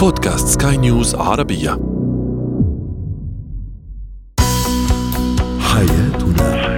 [0.00, 1.70] بودكاست سكاي نيوز عربية.
[5.60, 6.70] حياتنا.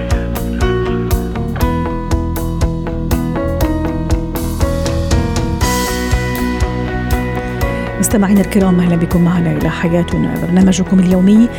[7.99, 10.41] مستمعينا الكرام أهلا بكم معنا إلى حياتنا.
[10.41, 11.49] برنامجكم اليومي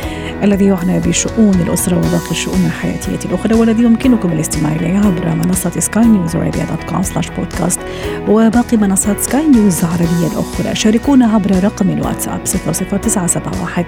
[0.43, 6.05] الذي يعنى بشؤون الأسرة وباقي الشؤون الحياتية الأخرى والذي يمكنكم الاستماع إليه عبر منصة سكاي
[6.05, 7.79] نيوز dot com slash podcast
[8.27, 10.75] وباقي منصات سكاي نيوز العربيه الأخرى.
[10.75, 13.85] شاركونا عبر رقم الواتساب 00971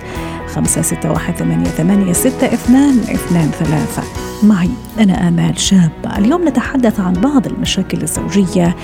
[0.48, 4.04] 561 88 6223
[4.44, 4.70] معي
[5.00, 8.76] أنا آمال شابة اليوم نتحدث عن بعض المشاكل الزوجية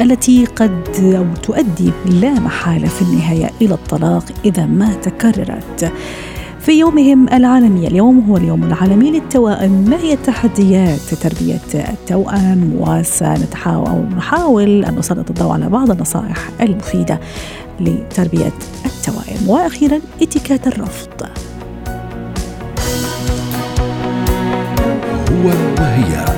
[0.00, 5.92] التي قد أو تؤدي لا محالة في النهاية إلى الطلاق إذا ما تكررت.
[6.68, 7.86] في يومهم العالمي.
[7.86, 9.90] اليوم هو اليوم العالمي للتوائم.
[9.90, 17.20] ما هي التحديات تربية التوأم؟ وسنتحاول نحاول أن نسلط الضوء على بعض النصائح المفيدة
[17.80, 18.52] لتربية
[18.86, 19.48] التوائم.
[19.48, 21.22] وأخيرا اتكات الرفض.
[25.32, 26.37] هو وهي.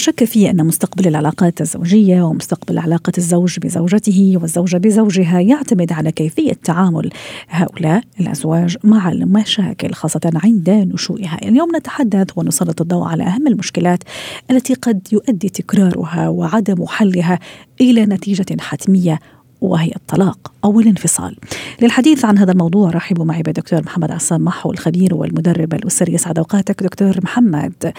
[0.00, 6.52] شك فيه أن مستقبل العلاقات الزوجية ومستقبل علاقة الزوج بزوجته والزوجة بزوجها يعتمد على كيفية
[6.52, 7.10] تعامل
[7.48, 11.38] هؤلاء الأزواج مع المشاكل خاصة عند نشوئها.
[11.42, 14.02] اليوم نتحدث ونسلط الضوء على أهم المشكلات
[14.50, 17.38] التي قد يؤدي تكرارها وعدم حلها
[17.80, 19.18] إلى نتيجة حتمية
[19.60, 21.36] وهي الطلاق أو الانفصال.
[21.82, 26.14] للحديث عن هذا الموضوع رحبوا معي بالدكتور محمد عصام محو الخبير والمدرب الأسري.
[26.14, 27.92] يسعد أوقاتك دكتور محمد.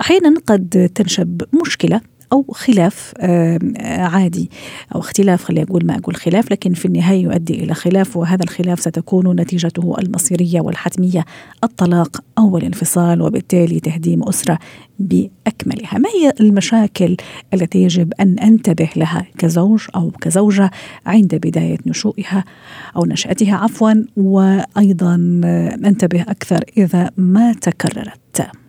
[0.00, 2.00] أحيانا قد تنشب مشكلة
[2.32, 3.12] أو خلاف
[3.88, 4.50] عادي.
[4.94, 8.80] أو اختلاف خلينا أقول ما أقول خلاف لكن في النهاية يؤدي إلى خلاف وهذا الخلاف
[8.80, 11.24] ستكون نتيجته المصيرية والحتمية
[11.64, 14.58] الطلاق أو الانفصال وبالتالي تهديم أسرة
[14.98, 15.98] بأكملها.
[15.98, 17.16] ما هي المشاكل
[17.54, 20.70] التي يجب أن أنتبه لها كزوج أو كزوجة
[21.06, 22.44] عند بداية نشوئها
[22.96, 25.14] أو نشأتها؟ عفوا وأيضا
[25.84, 28.61] أنتبه أكثر إذا ما تكررت.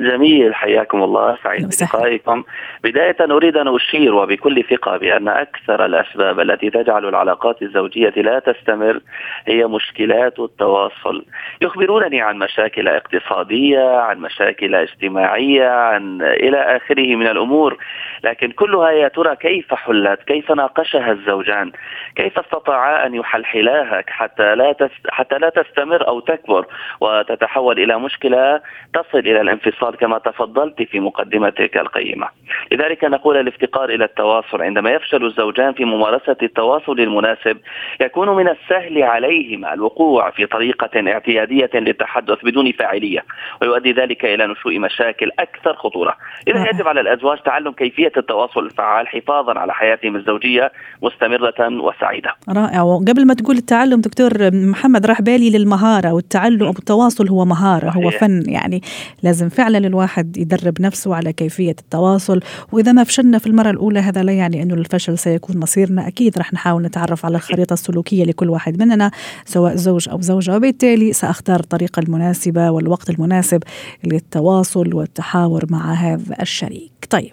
[0.00, 1.38] جميل حياكم الله.
[1.44, 2.44] سعيد بلقائكم.
[2.84, 9.00] بداية أريد أن أشير وبكل ثقة بأن أكثر الأسباب التي تجعل العلاقات الزوجية لا تستمر
[9.46, 11.24] هي مشكلات التواصل.
[11.60, 17.76] يخبرونني عن مشاكل اقتصادية عن مشاكل اجتماعية عن إلى آخره من الأمور.
[18.24, 21.72] لكن كلها يا ترى كيف حلت؟ كيف ناقشها الزوجان؟
[22.16, 24.74] كيف استطاعا أن يحلحلاها حتى لا
[25.08, 26.66] حتى لا تستمر أو تكبر
[27.00, 28.60] وتتحول إلى مشكلة
[28.94, 32.28] تصل إلى الانفصال؟ كما تفضلت في مقدمتك القيمة.
[32.72, 34.62] لذلك نقول الافتقار إلى التواصل.
[34.62, 37.56] عندما يفشل الزوجان في ممارسة التواصل المناسب
[38.00, 43.24] يكون من السهل عليهما الوقوع في طريقة اعتيادية للتحدث بدون فاعلية
[43.62, 46.16] ويؤدي ذلك إلى نشوء مشاكل أكثر خطورة.
[46.48, 50.72] إذا يجب على الأزواج تعلم كيفية التواصل الفعال حفاظا على حياتهم الزوجية
[51.02, 52.34] مستمرة وسعيدة.
[52.48, 52.82] رائع.
[52.82, 58.42] وقبل ما تقول التعلم دكتور محمد راح بالي للمهارة والتعلم التواصل هو مهارة هو فن
[58.48, 58.80] يعني.
[59.22, 62.40] لازم فعلا الواحد يدرب نفسه على كيفية التواصل.
[62.72, 66.08] وإذا ما فشلنا في المرة الأولى هذا لا يعني أنه الفشل سيكون مصيرنا.
[66.08, 69.10] أكيد رح نحاول نتعرف على الخريطة السلوكية لكل واحد مننا
[69.44, 70.56] سواء زوج أو زوجة.
[70.56, 73.62] وبالتالي سأختار الطريقة المناسبة والوقت المناسب
[74.04, 76.92] للتواصل والتحاور مع هذا الشريك.
[77.10, 77.32] طيب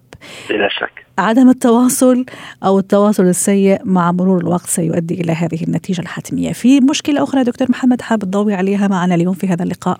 [0.50, 1.06] بلا شك.
[1.17, 2.25] عدم التواصل
[2.63, 6.53] أو التواصل السيء مع مرور الوقت سيؤدي إلى هذه النتيجة الحتمية.
[6.53, 10.00] في مشكلة أخرى دكتور محمد حابب تضوي عليها معنا اليوم في هذا اللقاء.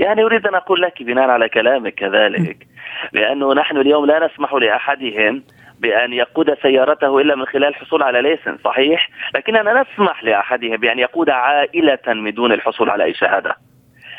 [0.00, 2.66] يعني أريد أن أقول لك بناء على كلامك كذلك
[3.12, 5.42] بأنه نحن اليوم لا نسمح لأحدهم
[5.80, 11.30] بأن يقود سيارته إلا من خلال الحصول على ليسن صحيح؟ لكننا نسمح لأحدهم بأن يقود
[11.30, 13.56] عائلة من دون الحصول على أي شهادة.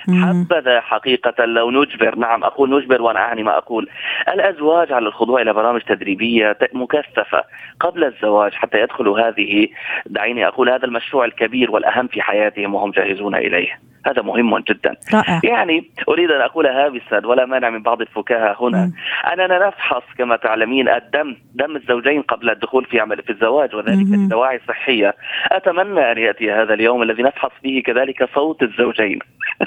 [0.08, 3.90] حبذا حقيقة لو نجبر نعم أقول نجبر وأنا أعني ما أقول.
[4.34, 7.44] الأزواج على الخضوع إلى برامج تدريبية مكثفة
[7.80, 9.68] قبل الزواج حتى يدخلوا هذه
[10.06, 13.91] دعيني أقول هذا المشروع الكبير والأهم في حياتهم وهم جاهزون إليه.
[14.06, 14.96] هذا مهم جدا.
[15.14, 15.42] رائع.
[15.44, 18.86] يعني أريد أن أقول هابسا ولا مانع من بعض الفكاهة هنا.
[18.86, 18.94] م.
[19.34, 24.60] أننا نفحص كما تعلمين الدم دم الزوجين قبل الدخول في عمل في الزواج وذلك لدواعي
[24.68, 25.16] صحية.
[25.52, 29.20] أتمنى أن يأتي هذا اليوم الذي نفحص فيه كذلك صوت الزوجين.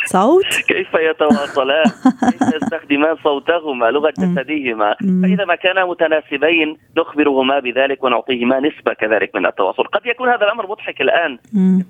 [0.04, 1.84] صوت؟ كيف يتواصلان؟
[2.30, 9.46] كيف يستخدمان صوتهما لغة جسديهما؟ فإذا ما كانا متناسبين نخبرهما بذلك ونعطيهما نسبة كذلك من
[9.46, 9.84] التواصل.
[9.84, 11.38] قد يكون هذا الأمر مضحك الآن.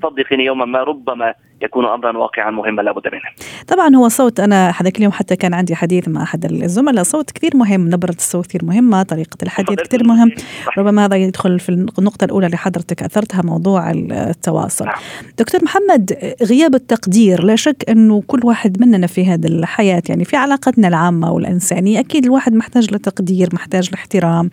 [0.02, 1.34] صدقني يوما ما ربما
[1.64, 3.49] يكون أمرا واقعا مهما لابد منه.
[3.66, 7.56] طبعا هو صوت أنا هذاك اليوم حتى كان عندي حديث مع أحد الزملاء صوت كثير
[7.56, 10.31] مهم نبرة الصوت كثير مهمة طريقة الحديث كثير مهم
[10.78, 14.84] ربما هذا يدخل في النقطة الأولى اللي حضرتك أثرتها موضوع التواصل.
[14.84, 14.94] نعم.
[15.38, 20.37] دكتور محمد غياب التقدير لا شك أنه كل واحد مننا في هذه الحياة يعني في
[20.37, 24.50] علاقتنا العامة والإنسانية أكيد الواحد محتاج لتقدير محتاج لاحترام.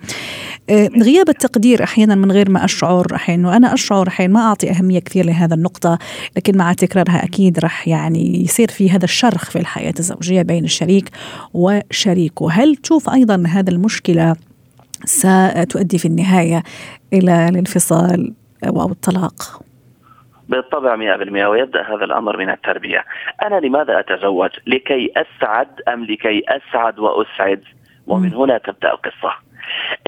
[0.69, 4.99] آه، غياب التقدير أحيانا من غير ما أشعر أحيانا وأنا أشعر أحيانا ما أعطي أهمية
[4.99, 5.97] كثير لهذا النقطة
[6.37, 11.09] لكن مع تكرارها أكيد راح يعني يصير في هذا الشرخ في الحياة الزوجية بين الشريك
[11.53, 14.35] وشريكه هل تشوف أيضا هذا المشكلة
[15.05, 16.63] ستؤدي في النهاية
[17.13, 18.33] إلى الانفصال
[18.67, 19.61] أو الطلاق
[20.49, 23.05] بالطبع 100% ويبدأ هذا الأمر من التربية.
[23.43, 27.63] أنا لماذا أتزوج؟ لكي أسعد أم لكي أسعد وأسعد؟
[28.07, 29.33] ومن هنا تبدأ القصة.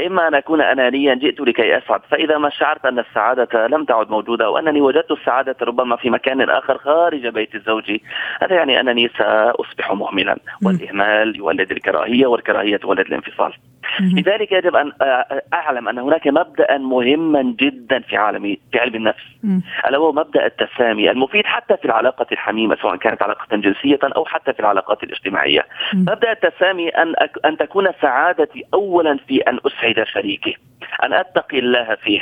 [0.06, 2.02] إما أن أكون أنانيا جئت لكي أسعد.
[2.10, 6.78] فإذا ما شعرت أن السعادة لم تعد موجودة وأنني وجدت السعادة ربما في مكان آخر
[6.78, 7.98] خارج بيت الزوج
[8.42, 10.38] هذا يعني أنني سأصبح مهملا.
[10.66, 13.54] والإهمال يولد الكراهية والكراهية تولد الانفصال.
[14.00, 14.92] لذلك يجب أن
[15.54, 19.24] أعلم أن هناك مبدا مهما جدا في عالم في علم النفس.
[19.88, 24.54] ألا وهو مبدأ التسامي المفيد حتى في العلاقة الحميمة سواء كانت علاقة جنسية أو حتى
[24.54, 25.66] في العلاقات الاجتماعية.
[25.94, 27.14] مبدأ التسامي أن
[27.46, 30.58] أن تكون سعادتي اولا في أن أسعد شريكي
[31.04, 32.22] أن أتقي الله فيه.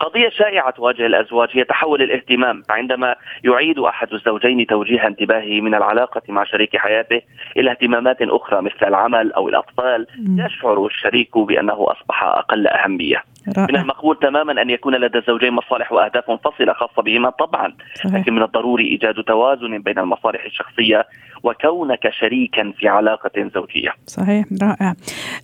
[0.00, 6.22] قضية شائعة تواجه الأزواج هي تحول الاهتمام فعندما يعيد أحد الزوجين توجيه انتباهه من العلاقة
[6.28, 7.20] مع شريك حياته
[7.56, 10.06] إلى اهتمامات أخرى مثل العمل أو الأطفال
[10.38, 13.66] يشعر الشريك بأنه أصبح أقل أهمية رائع.
[13.70, 18.14] من المقبول تماما أن يكون لدى الزوجين مصالح وأهداف منفصلة خاصة بهما طبعا صحيح.
[18.14, 21.06] لكن من الضروري إيجاد توازن بين المصالح الشخصية
[21.42, 23.90] وكونك شريكا في علاقة زوجية.
[24.06, 24.94] صحيح رائع.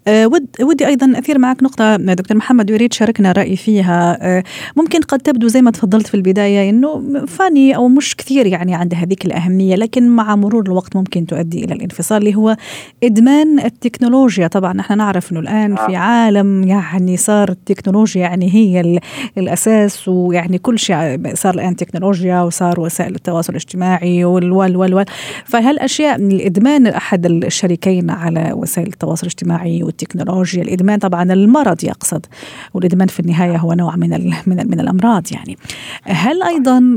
[0.09, 4.36] أه ود ودي أيضا أثير معك نقطة دكتور محمد يريد شاركنا رأي فيها أه
[4.77, 8.95] ممكن قد تبدو زي ما تفضلت في البداية إنه فاني أو مش كثير يعني عند
[8.95, 12.57] هذيك الأهمية لكن مع مرور الوقت ممكن تؤدي إلى الانفصال اللي هو
[13.05, 14.47] إدمان التكنولوجيا.
[14.47, 15.99] طبعا نحن نعرف إنه الآن في آه.
[15.99, 19.01] عالم يعني صار التكنولوجيا يعني هي
[19.39, 25.05] الأساس ويعني كل شيء صار الآن تكنولوجيا وصار وسائل التواصل الاجتماعي والوال والوال
[25.45, 32.27] فهالاشياء من الإدمان أحد الشريكين على وسائل التواصل الاجتماعي والتكنولوجيا؟ الإدمان طبعا المرض يقصد
[32.75, 35.59] والإدمان في النهاية هو نوع من من, من الأمراض يعني.
[36.05, 36.97] هل أيضا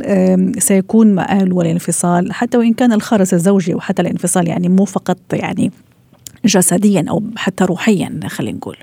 [0.60, 5.72] سيكون مآل والانفصال؟ حتى وإن كان الخرس الزوجي وحتى الانفصال يعني مو فقط يعني
[6.46, 8.78] جسديا أو حتى روحيا خلينا نقول.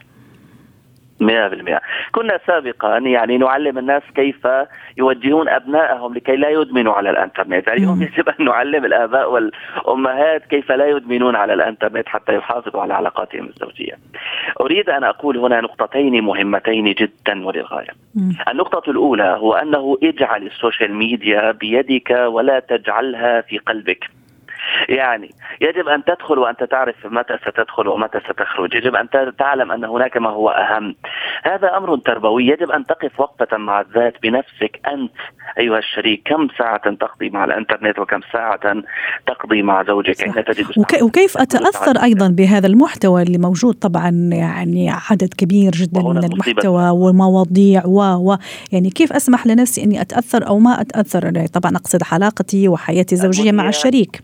[1.20, 1.80] 100%
[2.12, 4.48] كنا سابقا يعني نعلم الناس كيف
[4.96, 7.66] يوجهون أبنائهم لكي لا يدمنوا على الإنترنت.
[7.66, 12.94] يعني اليوم يجب أن نعلم الآباء والأمهات كيف لا يدمنون على الإنترنت حتى يحافظوا على
[12.94, 13.98] علاقاتهم الزوجية.
[14.60, 17.90] أريد أن أقول هنا نقطتين مهمتين جدا وللغاية.
[18.48, 24.04] النقطة الأولى هو أنه اجعل ال social media بيدك ولا تجعلها في قلبك.
[24.88, 25.30] يعني
[25.60, 29.08] يجب أن تدخل وأنت تعرف متى ستدخل ومتى ستخرج، يجب أن
[29.38, 30.94] تعلم أن هناك ما هو أهم.
[31.44, 35.12] هذا أمر تربوي، يجب أن تقف وقفة مع الذات بنفسك أنت
[35.58, 38.82] أيها الشريك، كم ساعة تقضي مع الإنترنت وكم ساعة
[39.26, 44.90] تقضي مع زوجك؟ حين تجد وك وكيف أتأثر أيضا بهذا المحتوى اللي موجود؟ طبعا يعني
[45.10, 48.36] عدد كبير جدا من المحتوى والمواضيع و و
[48.72, 53.68] يعني كيف أسمح لنفسي أني أتأثر أو ما أتأثر؟ طبعا أقصد علاقتي وحياتي الزوجية مع
[53.68, 54.20] الشريك.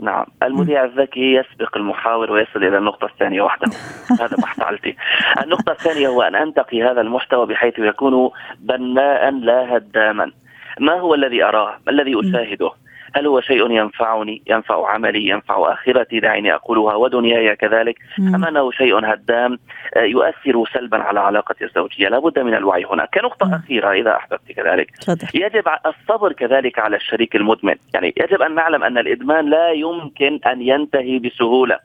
[0.00, 0.24] نعم.
[0.42, 3.70] المذيع الذكي يسبق المحاور ويصل إلى النقطة الثانية وحده.
[4.20, 4.96] هذا ما فعلتي
[5.44, 10.32] النقطة الثانية هو أن أنتقي هذا المحتوى بحيث يكون بناء لا هداما.
[10.80, 12.70] ما هو الذي أراه؟ ما الذي أشاهده؟
[13.16, 17.98] هل هو شيء ينفعني ينفع عملي ينفع آخرتي؟ دعيني أقولها ودنياي كذلك.
[18.18, 19.58] أم أنه شيء هدام
[19.96, 23.54] آه، يؤثر سلبا على علاقتي الزوجية؟ لابد من الوعي هنا كنقطة مم.
[23.54, 24.90] أخيرة إذا أحببت كذلك.
[25.34, 27.74] يجب الصبر كذلك على الشريك المدمن.
[27.94, 31.78] يعني يجب أن نعلم أن الإدمان لا يمكن أن ينتهي بسهولة.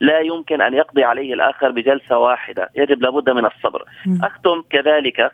[0.00, 3.84] لا يمكن أن يقضي عليه الآخر بجلسة واحدة، يجب لابد من الصبر.
[4.22, 5.30] أختم كذلك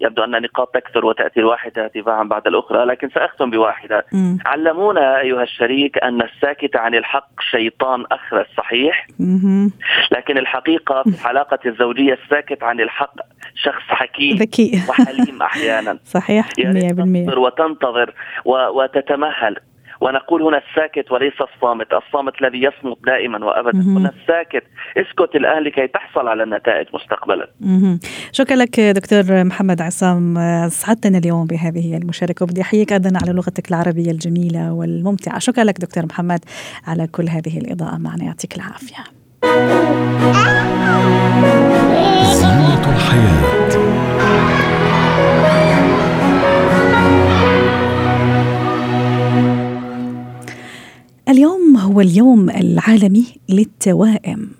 [0.00, 4.04] يبدو أن النقاط تكثر وتأتي الواحدة تباعا بعد الأخرى لكن سأختم بواحدة.
[4.12, 4.36] م.
[4.46, 9.06] علمونا أيها الشريك أن الساكت عن الحق شيطان أخرس صحيح.
[9.18, 9.68] م.
[10.12, 13.14] لكن الحقيقة في العلاقة الزوجية الساكت عن الحق
[13.54, 14.82] شخص حكيم ذكي.
[14.88, 15.98] وحليم أحيانا.
[16.16, 18.14] صحيح 100% وتنتظر
[18.46, 19.56] وتتمهل.
[20.00, 21.86] ونقول هنا الساكت وليس الصامت.
[21.92, 23.80] الصامت الذي يصمت دائما وابدا.
[23.80, 24.64] هنا الساكت
[24.96, 27.48] اسكت الان لكي تحصل على النتائج مستقبلا.
[28.32, 30.34] شكرا لك دكتور محمد عصام.
[30.68, 32.42] سعدتنا اليوم بهذه المشاركة.
[32.42, 35.38] وبدي أحييك أيضا على لغتك العربية الجميلة والممتعة.
[35.38, 36.40] شكرا لك دكتور محمد
[36.86, 38.24] على كل هذه الإضاءة معنا.
[38.24, 39.04] يعطيك العافية.
[42.32, 43.96] زينة الحياة.
[51.96, 54.50] هو اليوم العالمي للتوائم.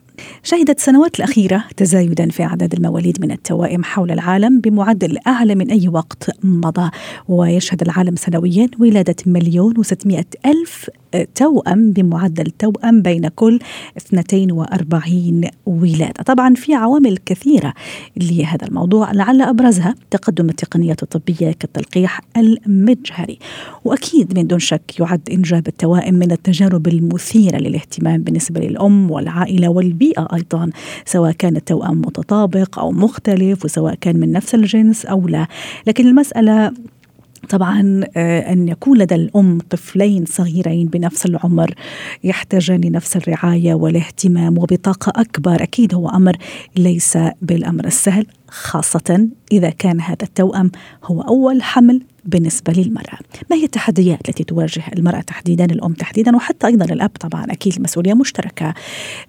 [0.42, 5.88] شهدت السنوات الأخيرة تزايدا في أعداد المواليد من التوائم حول العالم بمعدل أعلى من أي
[5.88, 6.90] وقت مضى
[7.28, 10.90] ويشهد العالم سنويا ولادة مليون وستمائة ألف
[11.35, 13.58] توأم بمعدل توأم بين كل
[13.96, 16.23] 42 ولادة.
[16.26, 17.75] طبعا في عوامل كثيرة
[18.16, 23.38] لهذا الموضوع لعل أبرزها تقدم التقنيات الطبية كالتلقيح المجهري.
[23.85, 30.05] وأكيد من دون شك يعد إنجاب التوائم من التجارب المثيرة للاهتمام بالنسبة للأم والعائلة والبيئة.
[30.18, 30.70] أيضا
[31.04, 35.46] سواء كان التوأم متطابق أو مختلف وسواء كان من نفس الجنس أو لا.
[35.86, 36.72] لكن المسألة
[37.48, 41.75] طبعا آه، أن يكون لدى الأم طفلين صغيرين بنفس العمر
[42.25, 46.36] يحتاجان لنفس الرعاية والاهتمام وبطاقة أكبر أكيد هو أمر
[46.76, 48.26] ليس بالأمر السهل.
[48.56, 50.70] خاصة إذا كان هذا التوأم
[51.04, 53.18] هو أول حمل بالنسبة للمرأة.
[53.50, 58.14] ما هي التحديات التي تواجه المرأة تحديدا الأم تحديدا وحتى أيضا الأب طبعا أكيد المسؤولية
[58.14, 58.75] مشتركة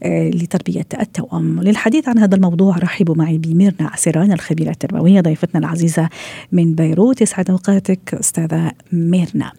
[0.03, 1.61] آه، لتربية التوأم.
[1.61, 6.09] للحديث عن هذا الموضوع رحبوا معي بميرنا عسيران الخبيرة التربوية ضيفتنا العزيزة
[6.51, 7.21] من بيروت.
[7.21, 9.51] يسعد أوقاتك أستاذة ميرنا.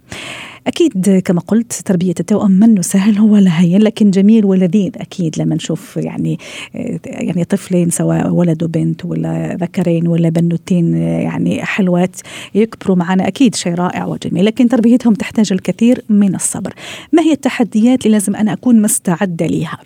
[0.68, 5.54] أكيد كما قلت تربية التوأم منه سهل هو لا هين لكن جميل ولذيذ أكيد لما
[5.54, 6.38] نشوف يعني
[7.04, 12.16] يعني طفلين سواء ولد وبنت ولا ذكرين ولا بنوتين يعني حلوات
[12.54, 16.72] يكبروا معنا أكيد شيء رائع وجميل لكن تربيتهم تحتاج الكثير من الصبر.
[17.12, 19.78] ما هي التحديات اللي لازم أنا أكون مستعدة لها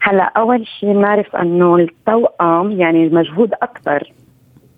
[0.00, 4.12] هلا أول شيء نعرف إنه التوأم يعني مجهود أكثر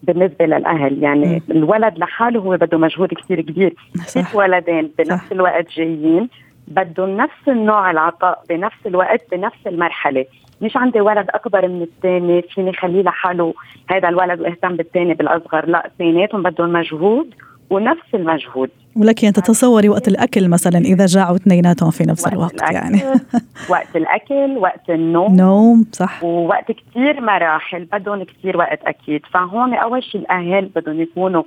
[0.07, 1.03] بالنسبة للأهل.
[1.03, 1.53] يعني م.
[1.53, 3.75] الولد لحاله هو بده مجهود كثير كبير.
[4.07, 5.33] ست ولدين بنفس صح.
[5.33, 6.29] الوقت جايين
[6.69, 10.25] بدهم نفس النوع العطاء بنفس الوقت بنفس المرحلة.
[10.61, 13.55] مش عندي ولد أكبر من الثاني فيني خليه لحاله
[13.91, 15.67] هذا الولد وإهتم بالثاني بالأصغر.
[15.67, 17.35] لا اثنيناتهم بدهم مجهود
[17.71, 18.71] ونفس المجهود.
[18.97, 23.03] ولك ان تتصوري وقت الأكل مثلا إذا جاعوا اثنيناتهم في نفس وقت الوقت يعني.
[23.73, 25.37] وقت الأكل وقت النوم.
[25.37, 26.25] نوم صح.
[26.25, 29.27] ووقت كثير مراحل بدهم كثير وقت أكيد.
[29.27, 31.43] فهون أول شيء الأهل بدهم يكونوا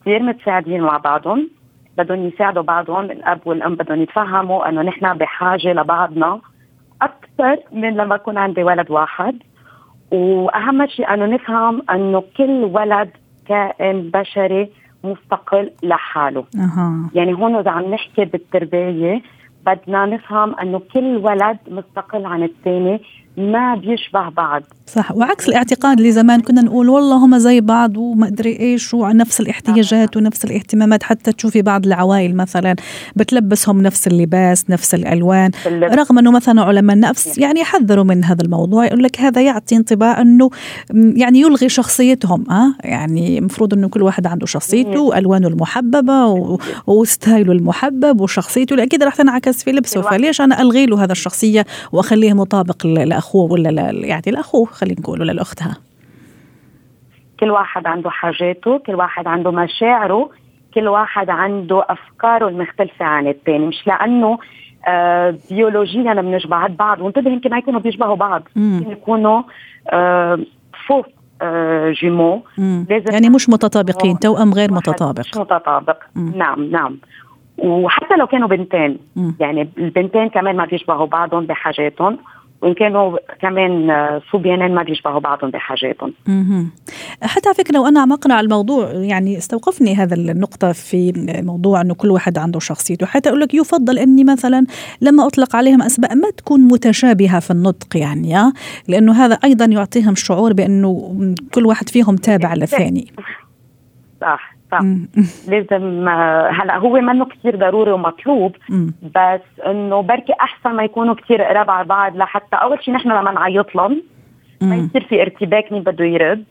[0.00, 1.50] كثير متساعدين مع بعضهم
[1.98, 6.40] بدهم يساعدوا بعضهم الأب والأم بدهم يتفهموا إنه نحن بحاجة لبعضنا
[7.02, 9.36] أكثر من لما يكون عندي ولد واحد.
[10.10, 13.10] وأهم شيء إنه نفهم إنه كل ولد
[13.48, 14.68] كائن بشري
[15.04, 17.10] مستقل لحاله أه.
[17.14, 19.22] يعني هون إذا عم نحكي بالتربية
[19.66, 23.00] بدنا نفهم إنه كل ولد مستقل عن الثاني
[23.38, 24.62] ما بيشبه بعض.
[24.88, 29.40] صح وعكس الاعتقاد اللي زمان كنا نقول والله هم زي بعض وما أدري إيش ونفس
[29.40, 32.76] الاحتياجات ونفس الاهتمامات حتى تشوفي بعض العوائل مثلا
[33.16, 38.84] بتلبسهم نفس اللباس نفس الألوان رغم إنه مثلا علماء النفس يعني يحذروا من هذا الموضوع
[38.84, 40.50] يقول لك هذا يعطي انطباع إنه
[40.94, 46.26] يعني يلغي شخصيتهم ها يعني المفروض إنه كل واحد عنده شخصيته وألوانه المحببة
[46.86, 52.32] وستايله المحبب وشخصيته أكيد راح تنعكس في لبسه فليش أنا ألغي له هذا الشخصية وأخليه
[52.32, 55.76] مطابق لأخوه؟ ولا يعني لأخوه خلينا نقول ولا لأختها؟
[57.40, 60.30] كل واحد عنده حاجاته كل واحد عنده مشاعره
[60.74, 64.38] كل واحد عنده أفكاره المختلفة عن الثاني مش لأنه
[64.88, 67.00] آه بيولوجيا بنشبه بعض.
[67.00, 68.42] وانتبه يمكن ما يكونوا بيشبهوا بعض.
[68.56, 69.42] يمكن يكونوا
[69.90, 70.38] آه
[70.86, 71.06] فوق
[71.42, 72.42] آه جيمو.
[72.58, 75.20] لازم يعني مش متطابقين توأم غير متطابق.
[75.20, 75.96] مش متطابق.
[76.14, 76.32] مم.
[76.36, 76.98] نعم نعم.
[77.58, 78.98] وحتى لو كانوا بنتين.
[79.16, 79.34] مم.
[79.40, 82.18] يعني البنتين كمان ما بيشبهوا بعضهم بحاجاتهم.
[82.62, 83.90] وان كانوا كمان
[84.32, 86.14] صبيانين ما بيشبهوا بعضهم بحاجاتهم.
[87.22, 91.12] حتى على فكرة لو أنا عمقنا على الموضوع يعني استوقفني هذا النقطة في
[91.44, 94.66] موضوع إنه كل واحد عنده شخصيته، حتى أقول لك يفضل إني مثلا
[95.00, 98.52] لما أطلق عليهم اسماء ما تكون متشابهة في النطق يعني
[98.88, 101.14] لأنه هذا أيضا يعطيهم شعور بأنه
[101.54, 103.12] كل واحد فيهم تابع للثاني.
[104.20, 104.57] صح.
[105.50, 106.08] لازم
[106.48, 108.56] هلا هو منه كثير ضروري ومطلوب
[109.02, 113.32] بس إنه بركي أحسن ما يكونوا كثير قراب على بعض لحتى أول شيء نحن لما
[113.32, 114.02] نعيط لهم
[114.60, 116.44] ما يصير في ارتباك مين بده يرد.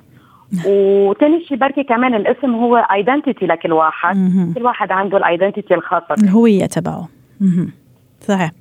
[0.68, 4.16] وثاني شيء بركي كمان الاسم هو ايدنتيتي لكل واحد
[4.56, 7.08] كل واحد عنده الايدنتيتي الخاصة الهوية تبعه.
[8.22, 8.52] صحيح.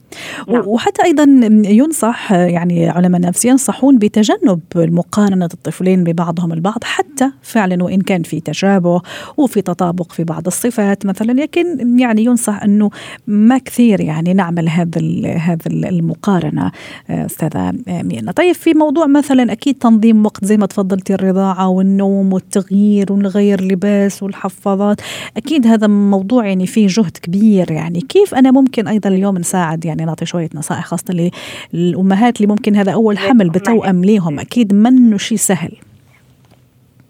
[0.48, 0.62] نعم.
[0.66, 1.24] وحتى أيضا
[1.70, 8.40] ينصح يعني علماء النفس ينصحون بتجنب مقارنة الطفلين ببعضهم البعض حتى فعلا وإن كان في
[8.40, 9.02] تشابه
[9.36, 11.06] وفي تطابق في بعض الصفات.
[11.06, 12.90] مثلا لكن يعني ينصح أنه
[13.26, 15.00] ما كثير يعني نعمل هذا
[15.36, 16.72] هذا المقارنة
[17.10, 18.32] أستاذة مينا.
[18.32, 24.22] طيب في موضوع مثلا أكيد تنظيم وقت زي ما تفضلتي الرضاعة والنوم والتغيير ونغير لباس
[24.22, 25.00] والحفاظات
[25.36, 27.70] أكيد هذا موضوع يعني فيه جهد كبير.
[27.70, 31.30] يعني كيف أنا ممكن أيضا اليوم نساعد يعني نعطي شوية نصائح خاصة
[31.72, 34.40] للأمهات اللي ممكن هذا أول حمل بتوأم ليهم.
[34.40, 35.72] أكيد منه شيء سهل.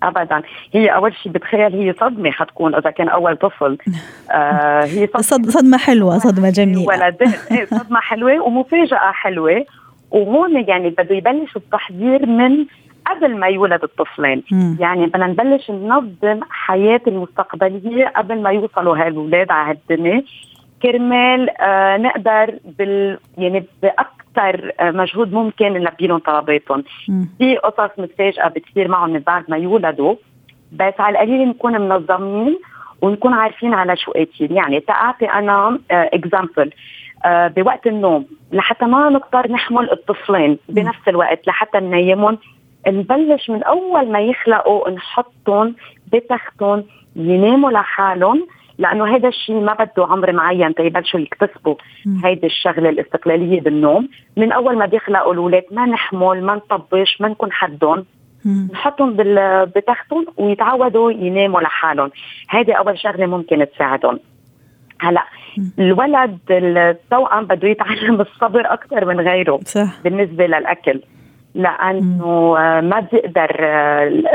[0.02, 0.42] ابدا.
[0.72, 3.78] هي أول شيء بتخيل هي صدمة حتكون إذا كان أول طفل.
[4.30, 6.86] آه هي صدمه, صدمة حلوة صدمة جميلة.
[6.86, 9.64] ولدين إيه، صدمة حلوة ومفاجأة حلوة.
[10.10, 12.66] وهون يعني بده يبلش التحضير من
[13.06, 14.42] قبل ما يولد الطفلين.
[14.52, 14.76] مم.
[14.80, 20.22] يعني بدنا نبلش ننظم حياة المستقبلية قبل ما يوصلوا هالولاد على هالدنيا.
[20.87, 26.85] كرمال آه نقدر بال يعني باكثر آه مجهود ممكن نلبي لهم طلباتهم.
[27.38, 30.14] في قصص متفاجئة بتصير معهم من بعد ما يولدوا
[30.73, 32.59] بس على القليل نكون منظمين
[33.02, 34.52] ونكون عارفين على شو قاتلين.
[34.57, 36.71] يعني تاعطي أنا اكزامبل
[37.25, 42.38] آه بوقت النوم لحتى ما نضطر نحمل الطفلين بنفس الوقت لحتى ننيمهم.
[42.87, 45.75] نبلش من أول ما يخلقوا نحطهم
[46.12, 46.85] بتختهم
[47.16, 48.47] يناموا لحالهم
[48.78, 51.75] لأنه هذا الشيء ما بده عمر معين تيبلشوا يكتسبوا
[52.25, 54.09] هيدي الشغلة الاستقلالية بالنوم.
[54.37, 58.04] من أول ما بيخلقوا الأولاد ما نحمل ما نطبش ما نكون حدهم.
[58.73, 59.16] نحطهم
[59.76, 62.11] بتختهم ويتعودوا يناموا لحالهم.
[62.49, 64.18] هذه أول شغلة ممكن تساعدهم.
[65.00, 65.25] هلا
[65.78, 70.02] الولد التوأم بده يتعلم الصبر أكثر من غيره صح.
[70.04, 71.00] بالنسبة للأكل.
[71.56, 73.56] لأنه ما بيقدر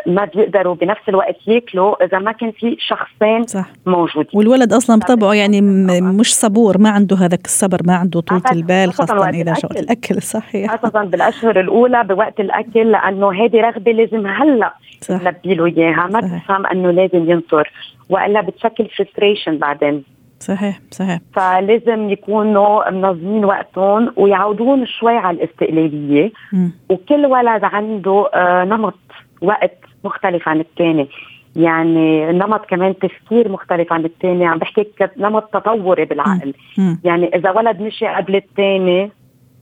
[0.06, 3.66] ما بيقدروا بنفس الوقت ياكلوا إذا ما كان في شخصين صح.
[3.86, 4.32] موجودين.
[4.34, 5.62] والولد أصلا بطبعه يعني
[6.02, 10.22] مش صبور ما عنده هذاك الصبر ما عنده طولة البال خاصة إذا شو الأكل.
[10.22, 10.76] صحيح.
[10.76, 14.74] خاصة بالأشهر الأولى بوقت الأكل لأنه هذه رغبة لازم هلأ
[15.10, 16.08] نلبي له إياها.
[16.12, 17.72] ما تفهم إنه لازم ينطر
[18.10, 20.04] وإلا بتشكل فرستريشن بعدين.
[20.42, 21.20] صحيح صحيح.
[21.34, 26.32] فلازم يكونوا منظمين وقتهم ويعودون شوي على الاستقلالية.
[26.54, 26.68] م.
[26.90, 29.00] وكل ولد عنده آه نمط
[29.42, 31.08] وقت مختلف عن الثاني
[31.56, 36.54] يعني نمط كمان تفكير مختلف عن الثاني عم بحكي نمط تطوري بالعقل.
[36.78, 36.96] م.
[37.04, 39.12] يعني إذا ولد مشي قبل الثاني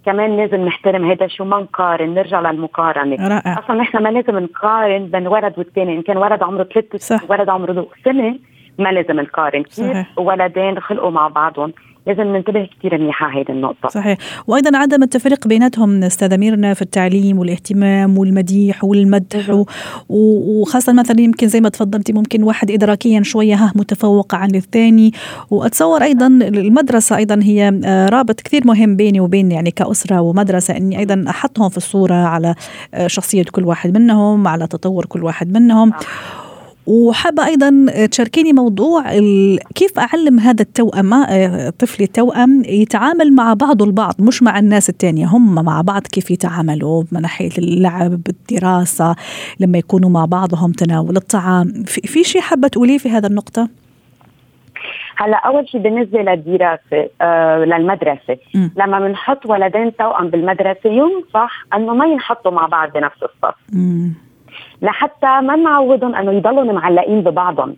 [0.06, 2.14] كمان لازم نحترم هذا شو ما نقارن.
[2.14, 3.28] نرجع للمقارنة.
[3.28, 3.60] رائع.
[3.60, 7.88] أصلا نحن ما لازم نقارن بين ولد والثاني إن كان ولد عمره ثلاث ولد عمره
[8.06, 8.36] سنة
[8.80, 11.74] ما لازم نقارن كثير ولدين خلقوا مع بعضهم.
[12.08, 13.90] لازم ننتبه كثير منيح على هيدي النقطة.
[13.90, 14.18] صحيح.
[14.48, 19.66] وأيضا عدم التفريق بيناتهم أستاذة ميرنا في التعليم والاهتمام والمديح والمدح و...
[20.10, 25.12] وخاصة مثلا يمكن زي ما تفضلتي ممكن واحد إدراكيا شوية ها متفوق عن الثاني.
[25.52, 31.00] وأتصور أيضا المدرسة أيضا هي آه، رابط كثير مهم بيني وبين يعني كأسرة ومدرسة أني
[31.00, 32.56] أيضا أحطهم في الصورة على
[32.94, 35.94] آه، شخصية كل واحد منهم على تطور كل واحد منهم.
[36.90, 39.04] وحابة أيضا تشاركيني موضوع
[39.76, 45.26] كيف أعلم هذا التوأم آه، طفلي التوأم يتعامل مع بعضه البعض مش مع الناس التانية
[45.26, 49.16] هم مع بعض كيف يتعاملوا من ناحية اللعب الدراسة
[49.60, 53.70] لما يكونوا مع بعضهم تناول الطعام في, شيء حابة تقوليه في هذا النقطة؟
[55.18, 58.70] هلا أول شيء بالنسبة للدراسة آه للمدرسة م.
[58.78, 63.56] لما بنحط ولدين توأم بالمدرسة ينصح إنه ما ينحطوا مع بعض بنفس الصف.
[64.82, 67.76] لحتى ما نعودهم أنه يضلوا معلقين ببعضهم.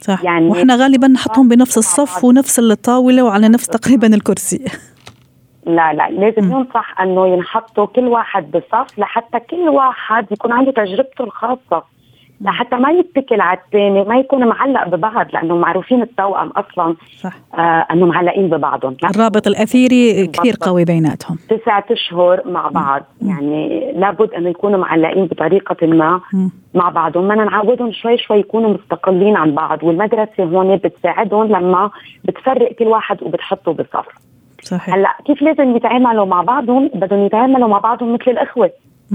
[0.00, 0.24] صح.
[0.24, 4.64] يعني وإحنا غالبا نحطهم بنفس الصف ونفس الطاولة وعلى نفس تقريبا الكرسي.
[5.66, 11.24] لا لا لازم ينصح أنه ينحطوا كل واحد بصف لحتى كل واحد يكون عنده تجربته
[11.24, 11.82] الخاصة.
[12.40, 17.32] لحتى ما يتكل على الثاني ما يكون معلق ببعض لأنه معروفين التوأم أصلا صح.
[17.58, 18.96] آه إنه معلقين ببعضهم.
[19.04, 21.38] الرابط الأثيري كثير قوي بيناتهم.
[21.48, 23.28] تسعة أشهر مع بعض م.
[23.30, 26.48] يعني لابد إنه يكونوا معلقين بطريقة ما م.
[26.74, 27.28] مع بعضهم.
[27.28, 31.90] بدنا نعودهم شوي شوي يكونوا مستقلين عن بعض والمدرسة هون بتساعدهم لما
[32.24, 34.06] بتفرق كل واحد وبتحطه بصف.
[34.62, 34.94] صحيح.
[34.94, 38.70] هلأ كيف لازم يتعاملوا مع بعضهم؟ بدهم يتعاملوا مع بعضهم مثل الإخوة.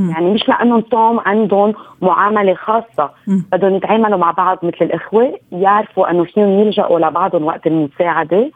[0.10, 3.10] يعني مش لأنه توم عندهم معاملة خاصة.
[3.52, 8.52] بدهم يتعاملوا مع بعض مثل الإخوة يعرفوا إنه فيهم يلجأوا لبعضهم وقت المساعدة.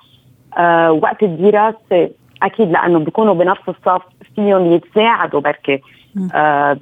[0.58, 2.10] آه وقت الدراسة
[2.43, 4.01] أكيد لأنه بيكونوا بنفس الصف
[4.36, 5.82] فيهم يتساعدوا بركي
[6.36, 6.77] آه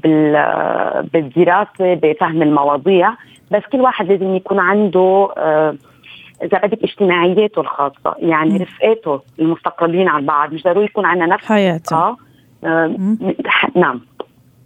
[1.13, 3.13] بالدراسة بفهم المواضيع.
[3.51, 5.75] بس كل واحد لازم يكون عنده آه
[6.43, 8.57] إذا بدك اجتماعياته الخاصة يعني.
[8.57, 10.53] رفقاته المستقلين عن بعض.
[10.53, 12.17] مش ضروري يكون عندنا نفس حياته آه,
[12.63, 12.95] آه
[13.75, 14.01] نعم.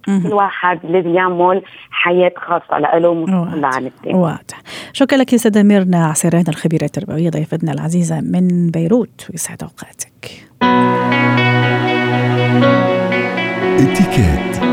[0.06, 4.62] كل واحد لازم يعمل حياة خاصة له مستقله عن الثاني واضح.
[4.92, 10.46] شكرا لك يا سيده ميرنا عسيران الخبيرة التربوية ضيفتنا العزيزة من بيروت ويسعد أوقاتك.
[13.80, 14.65] اتكات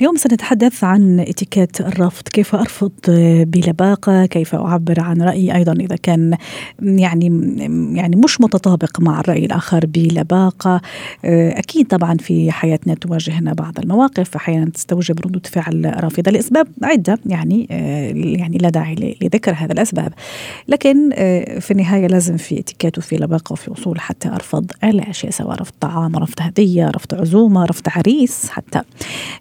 [0.00, 2.22] اليوم سنتحدث عن اتيكيت الرفض.
[2.22, 2.92] كيف أرفض
[3.46, 6.36] بلباقة؟ كيف أعبر عن رأيي؟ أيضا إذا كان
[6.82, 7.26] يعني
[7.94, 10.80] يعني مش متطابق مع الرأي الآخر بلباقة.
[11.24, 14.36] أكيد طبعا في حياتنا تواجهنا بعض المواقف.
[14.36, 17.66] أحيانا تستوجب ردود فعل رافضة لإسباب عدة يعني
[18.38, 20.12] يعني لا داعي لذكر هذا الأسباب.
[20.68, 21.10] لكن
[21.60, 26.16] في النهاية لازم في اتيكيت وفي لباقة وفي أصول حتى أرفض الاشياء سواء رفض طعام
[26.16, 28.80] رفض هدية رفض عزومة رفض عريس حتى.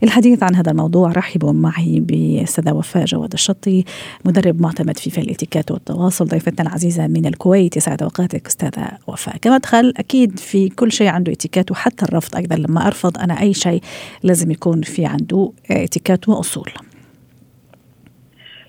[0.03, 3.83] الحديث عن هذا الموضوع رحبوا معي بأستاذة وفاء جواد الشطي
[4.25, 7.77] مدرب معتمد في فن الاتيكيت والتواصل ضيفتنا العزيزة من الكويت.
[7.77, 9.37] يسعد أوقاتك أستاذة وفاء.
[9.37, 12.35] كما دخل أكيد في كل شيء عنده اتيكيت وحتى الرفض.
[12.35, 13.81] أيضا لما أرفض أنا أي شيء
[14.23, 16.69] لازم يكون في عنده اتيكيت وأصول.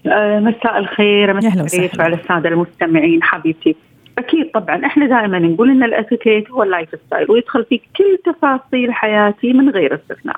[0.07, 3.77] آه، مساء الخير مساء الخير وعلى السادة المستمعين حبيبتي.
[4.19, 9.53] أكيد طبعا إحنا دائما نقول إن الاتيكيت هو ال lifestyle ويدخل في كل تفاصيل حياتي
[9.53, 10.37] من غير استثناء.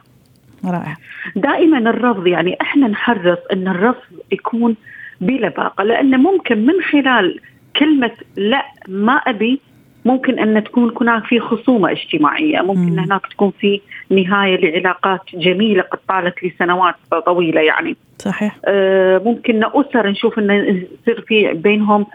[0.64, 0.96] رائع
[1.36, 4.76] دائما الرفض يعني إحنا نحرص إن الرفض يكون
[5.20, 7.40] بلباقه لأنه ممكن من خلال
[7.76, 9.60] كلمة لا ما أبي
[10.04, 12.98] ممكن أن تكون هناك في خصومة اجتماعية، ممكن مم.
[12.98, 16.94] هناك تكون في نهاية لعلاقات جميلة قد طالت لسنوات
[17.26, 17.96] طويلة يعني.
[18.18, 18.56] صحيح.
[18.64, 22.06] آه ممكن أسر نشوف انه يصير في بينهم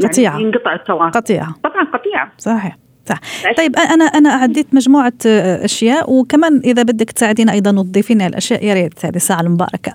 [0.00, 1.20] يعني قطيعة ينقطع التواصل.
[1.20, 1.54] قطيعة.
[1.62, 2.32] طبعا قطيعة.
[2.38, 2.76] صحيح.
[3.08, 3.20] صح.
[3.56, 9.04] طيب أنا أنا عديت مجموعة أشياء وكمان إذا بدك تساعدينا أيضا وتضيفين الأشياء يا ريت
[9.04, 9.92] هذه الساعة المباركة.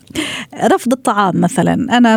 [0.63, 1.97] رفض الطعام مثلا.
[1.97, 2.15] أنا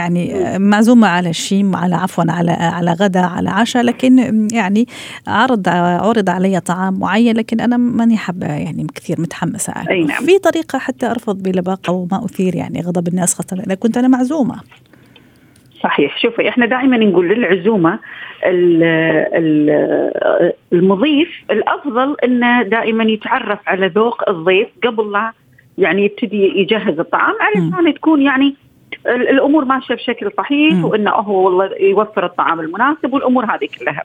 [0.00, 4.86] يعني معزومة على شيء على عفوا على على غدا على عشاء لكن يعني
[5.26, 9.72] عرض عرض علي طعام معين لكن أنا ماني حابة يعني كثير متحمسة.
[9.90, 10.26] أي نعم.
[10.26, 14.60] في طريقة حتى أرفض بلباقة وما أثير يعني غضب الناس خاصة إذا كنت أنا معزومة.
[15.82, 16.18] صحيح.
[16.18, 17.98] شوفي إحنا دائما نقول للعزومة
[20.72, 25.32] المضيف الأفضل إنه دائما يتعرف على ذوق الضيف قبل لا
[25.78, 28.54] يعني يبتدي يجهز الطعام علشان تكون يعني
[29.06, 34.02] الأمور ماشية بشكل صحيح وإنه هو والله يوفر الطعام المناسب والأمور هذه كلها.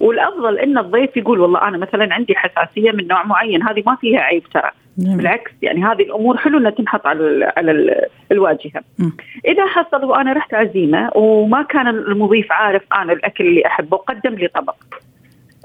[0.00, 4.20] والأفضل إن الضيف يقول والله أنا مثلا عندي حساسية من نوع معين هذه ما فيها
[4.20, 4.70] عيب ترى.
[4.98, 5.16] نعم.
[5.16, 7.96] بالعكس يعني هذه الأمور حلو انها تنحط على على
[8.32, 8.82] الواجهة.
[8.98, 9.10] م.
[9.46, 14.48] إذا حصل وأنا رحت عزيمة وما كان المضيف عارف أنا الأكل اللي أحبه وقدم لي
[14.48, 14.74] طبق.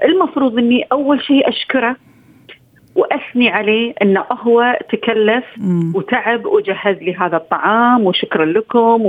[0.04, 1.96] المفروض إني أول شيء أشكره
[2.94, 5.96] وأثني عليه انه هو تكلف م.
[5.96, 9.06] وتعب وجهز لي هذا الطعام وشكرا لكم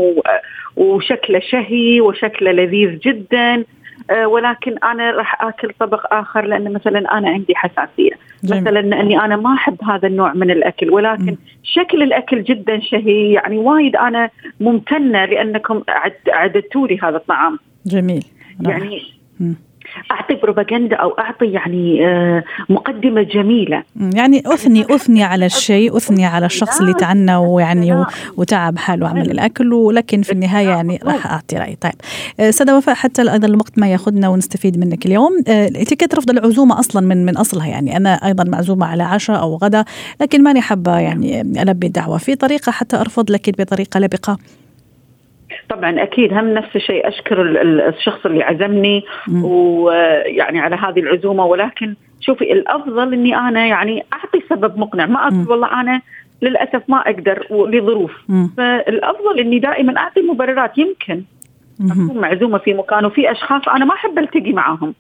[0.76, 3.64] وشكله شهي وشكله لذيذ جدا
[4.12, 8.12] آه، ولكن أنا راح آكل طبق آخر لأن مثلا أنا عندي حساسية
[8.44, 8.62] جميل.
[8.62, 11.38] مثلا أني أنا ما أحب هذا النوع من الأكل ولكن م.
[11.64, 15.84] شكل الأكل جدا شهي يعني وايد أنا ممتنة لأنكم
[16.28, 18.26] عددتوا لي هذا الطعام جميل
[18.60, 19.02] يعني
[19.40, 19.54] م.
[20.12, 23.84] أعطي بروباغندا أو أعطي يعني آه، مقدمة جميلة.
[24.14, 28.06] يعني أثني أثني على الشيء أثني على الشخص اللي تعنى ويعني
[28.38, 31.94] وتعب حاله وعمل الأكل ولكن في النهاية يعني راح أعطي راي طيب.
[32.40, 35.32] استاذه وفاء حتى أيضا الوقت ما ياخذنا ونستفيد منك اليوم.
[35.48, 37.98] آه، الاتيكيت رفض العزومة أصلا من من أصلها يعني.
[37.98, 39.86] أنا أيضا معزومة على عشاء أو غدا
[40.22, 42.18] لكن ماني حابة يعني ألبي الدعوة.
[42.18, 44.38] في طريقة حتى أرفض لكن بطريقة لبقه
[45.70, 47.08] طبعا أكيد هم نفس الشيء.
[47.08, 47.42] أشكر
[47.88, 49.04] الشخص اللي عزمني
[49.44, 51.46] ويعني على هذه العزومة.
[51.46, 55.06] ولكن شوفي الأفضل إني أنا يعني أعطي سبب مقنع.
[55.06, 56.02] ما أقول والله أنا
[56.42, 58.12] للأسف ما أقدر لظروف.
[58.58, 60.78] فالأفضل إني دائما أعطي مبررات.
[60.78, 61.24] يمكن
[61.92, 64.94] أكون معزومة في مكان وفي أشخاص أنا ما أحب ألتقي معاهم.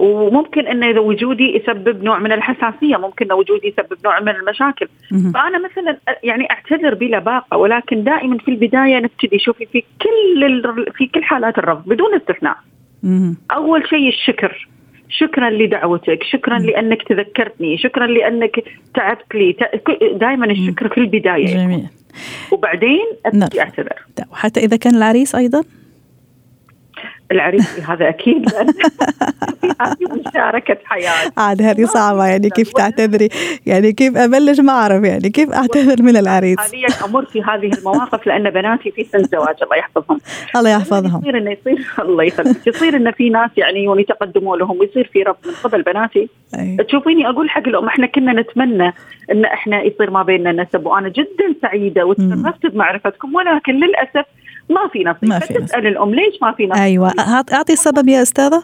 [0.00, 4.88] وممكن إذا وجودي يسبب نوع من الحساسية ممكن إن وجودي يسبب نوع من المشاكل.
[5.34, 10.62] فأنا مثلا يعني أعتذر بلباقه ولكن دائما في البداية نبتدي شوفي في كل
[10.96, 12.56] في كل حالات الرفض بدون استثناء.
[13.50, 14.68] أول شيء الشكر.
[15.08, 19.56] شكرا لدعوتك شكرا لأنك تذكرتني شكرا لأنك تعبت لي.
[20.12, 21.86] دائما الشكر في البداية جميل.
[22.52, 23.48] وبعدين نعم.
[23.58, 23.98] أعتذر.
[24.32, 25.64] وحتى إذا كان العريس أيضا؟
[27.32, 28.48] العريس هذا أكيد
[29.80, 31.32] هذه مشاركة حياة.
[31.36, 33.28] عاد هذه صعبة يعني كيف تعتذري؟
[33.66, 38.26] يعني كيف أبلش ما أعرف؟ يعني كيف أعتذر من العريس؟ حاليا أمر في هذه المواقف
[38.26, 40.20] لأن بناتي في سن زواج الله يحفظهم.
[40.56, 41.20] الله يحفظهم.
[41.20, 42.66] يصير انه يصير الله يخليك.
[42.66, 46.28] يصير انه في ناس يعني يتقدموا لهم ويصير في رفض من قبل بناتي.
[46.58, 46.76] أي.
[46.88, 48.94] تشوفيني أقول حق الام إحنا كنا نتمنى
[49.32, 54.24] إن إحنا يصير ما بيننا نسب وأنا جدا سعيدة وتشرفت بمعرفتكم ولكن للأسف
[54.68, 55.28] ما في نصيب.
[55.28, 57.12] ما في فتسأل الأم ليش ما في نصيب؟ أيوه.
[57.52, 58.62] أعطي السبب يا أستاذة.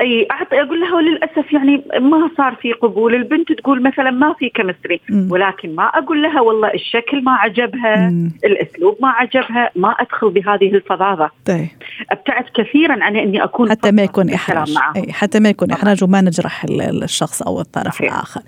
[0.00, 3.14] أي أعطي أقول لها وللاسف يعني ما صار في قبول.
[3.14, 8.32] البنت تقول مثلا ما في كمستري ولكن ما أقول لها والله الشكل ما عجبها مم.
[8.44, 11.30] الأسلوب ما عجبها ما أدخل بهذه الفظاظة.
[11.46, 11.68] طيب.
[12.10, 14.74] أبتعد كثيرا عن إني أكون حتى ما يكون إحراج.
[14.96, 18.12] أي حتى ما يكون إحراج وما نجرح الشخص أو الطرف صحيح.
[18.12, 18.40] الآخر.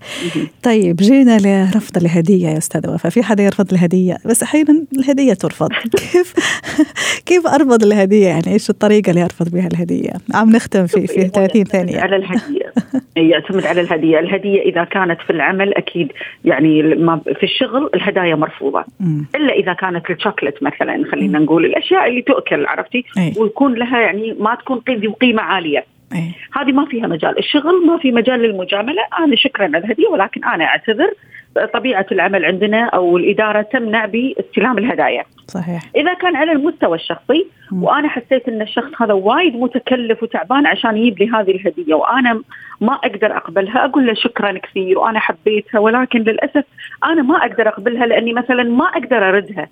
[0.62, 3.12] طيب جينا لرفض الهدية يا أستاذ وفاء.
[3.12, 5.68] في حدا يرفض الهدية؟ بس أحيانا الهدية ترفض.
[6.12, 6.34] كيف
[7.26, 11.64] كيف أرفض الهدية؟ يعني إيش الطريقة اللي أرفض بها الهدية؟ عم نختم في في 30
[11.64, 12.00] ثانية.
[12.00, 12.72] على الهدية.
[13.32, 14.18] يعتمد على الهدية.
[14.18, 16.12] الهدية إذا كانت في العمل أكيد
[16.44, 16.82] يعني
[17.34, 18.84] في الشغل الهدايا مرفوضة.
[19.34, 23.04] إلا إذا كانت الشوكلت مثلا خلينا نقول الأشياء اللي تؤكل عرفتي؟
[23.38, 24.78] ويكون لها يعني ما تكون
[25.20, 25.84] قيمة عالية.
[26.14, 26.32] أيه.
[26.52, 27.38] هذه ما فيها مجال.
[27.38, 29.02] الشغل ما في مجال للمجاملة.
[29.18, 31.10] أنا شكرا على الهدية ولكن أنا أعتذر
[31.74, 35.24] طبيعة العمل عندنا أو الإدارة تمنع باستلام الهدايا.
[35.46, 35.82] صحيح.
[35.96, 41.18] إذا كان على المستوى الشخصي وأنا حسيت أن الشخص هذا وايد متكلف وتعبان عشان يجيب
[41.18, 42.42] لي هذه الهدية وأنا
[42.80, 46.64] ما أقدر أقبلها أقول له شكرا كثير وأنا حبيتها ولكن للأسف
[47.04, 49.68] أنا ما أقدر أقبلها لأني مثلا ما أقدر أردها.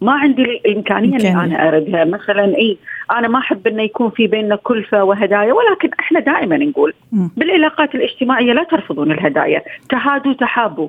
[0.00, 2.04] ما عندي الإمكانية إني أنا أردها.
[2.04, 2.78] مثلا إي
[3.10, 7.28] أنا ما أحب إنه يكون في بيننا كلفة وهدايا ولكن إحنا دائما نقول م.
[7.36, 9.62] بالعلاقات الاجتماعية لا ترفضون الهدايا.
[9.88, 10.88] تهادوا تحابوا.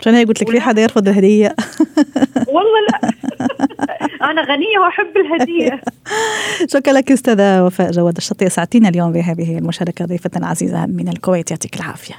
[0.00, 1.54] عشان قلت لك في حدا يرفض الهدية.
[2.54, 3.10] والله لا.
[4.30, 5.80] أنا غنية وأحب الهدية.
[6.74, 11.50] شكرا لك أستاذة وفاء جواد الشطي اسعدتينا اليوم بهذه المشاركة ضيفة عزيزة من الكويت.
[11.50, 12.14] يعطيك العافية.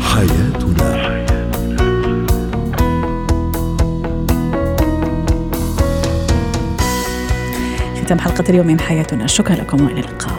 [0.00, 1.26] حياتنا.
[8.04, 9.26] ختام حلقة اليوم من حياتنا.
[9.26, 9.86] شكرا لكم.
[9.86, 10.35] وإلى اللقاء.